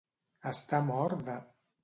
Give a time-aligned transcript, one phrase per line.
[0.51, 1.39] Estar mort de.